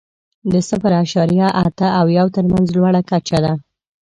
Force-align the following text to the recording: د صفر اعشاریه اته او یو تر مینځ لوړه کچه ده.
د 0.51 0.53
صفر 0.69 0.91
اعشاریه 0.99 1.47
اته 1.65 1.87
او 1.99 2.05
یو 2.17 2.27
تر 2.35 2.43
مینځ 2.51 2.67
لوړه 2.77 3.01
کچه 3.09 3.37
ده. 3.43 3.53